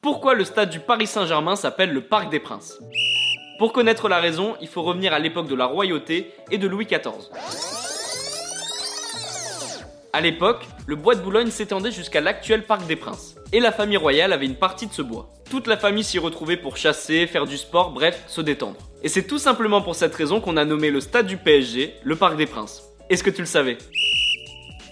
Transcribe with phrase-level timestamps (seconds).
[0.00, 2.78] Pourquoi le stade du Paris Saint-Germain s'appelle le Parc des Princes?
[3.58, 6.86] Pour connaître la raison, il faut revenir à l'époque de la royauté et de Louis
[6.86, 7.28] XIV.
[10.12, 13.34] À l'époque, le bois de Boulogne s'étendait jusqu'à l'actuel Parc des Princes.
[13.52, 15.30] Et la famille royale avait une partie de ce bois.
[15.50, 18.78] Toute la famille s'y retrouvait pour chasser, faire du sport, bref, se détendre.
[19.02, 22.14] Et c'est tout simplement pour cette raison qu'on a nommé le stade du PSG le
[22.14, 22.84] Parc des Princes.
[23.10, 23.78] Est-ce que tu le savais?